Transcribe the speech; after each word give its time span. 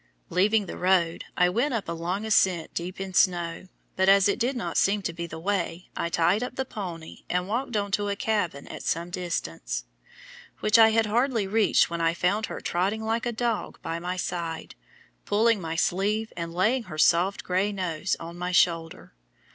Leaving 0.31 0.65
the 0.65 0.79
road, 0.79 1.25
I 1.37 1.47
went 1.47 1.75
up 1.75 1.87
a 1.87 1.91
long 1.91 2.25
ascent 2.25 2.73
deep 2.73 2.99
in 2.99 3.13
snow, 3.13 3.67
but 3.95 4.09
as 4.09 4.27
it 4.27 4.39
did 4.39 4.55
not 4.55 4.75
seem 4.75 5.03
to 5.03 5.13
be 5.13 5.27
the 5.27 5.37
way, 5.37 5.89
I 5.95 6.09
tied 6.09 6.41
up 6.41 6.55
the 6.55 6.65
pony, 6.65 7.19
and 7.29 7.47
walked 7.47 7.77
on 7.77 7.91
to 7.91 8.09
a 8.09 8.15
cabin 8.15 8.67
at 8.67 8.81
some 8.81 9.11
distance, 9.11 9.85
which 10.59 10.79
I 10.79 10.89
had 10.89 11.05
hardly 11.05 11.45
reached 11.45 11.91
when 11.91 12.01
I 12.01 12.15
found 12.15 12.47
her 12.47 12.59
trotting 12.61 13.03
like 13.03 13.27
a 13.27 13.31
dog 13.31 13.79
by 13.83 13.99
my 13.99 14.17
side, 14.17 14.73
pulling 15.25 15.61
my 15.61 15.75
sleeve 15.75 16.33
and 16.35 16.51
laying 16.51 16.85
her 16.85 16.97
soft 16.97 17.43
gray 17.43 17.71
nose 17.71 18.15
on 18.19 18.39
my 18.39 18.51
shoulder. 18.51 19.13